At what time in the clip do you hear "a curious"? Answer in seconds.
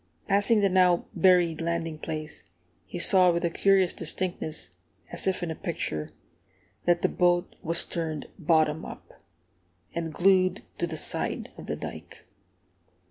3.45-3.93